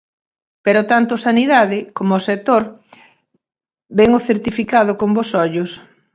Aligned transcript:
Pero 0.65 0.81
tanto 0.91 1.13
Sanidade 1.25 1.79
coma 1.95 2.19
o 2.21 2.25
sector 2.29 2.63
ben 3.97 4.09
o 4.19 4.23
certificado 4.29 4.91
con 4.99 5.09
bos 5.15 5.29
ollos. 5.43 5.71